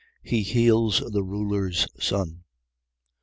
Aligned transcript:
He 0.23 0.41
heals 0.41 1.03
the 1.11 1.21
ruler's 1.21 1.85
son. 2.03 2.43